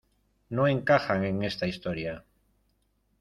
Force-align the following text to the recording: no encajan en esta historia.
no 0.49 0.67
encajan 0.67 1.25
en 1.25 1.43
esta 1.43 1.67
historia. 1.67 2.25